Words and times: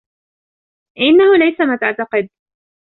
إنه 0.99 1.45
ليس 1.45 1.59
ما 1.59 1.75
تعتقد! 1.75 2.29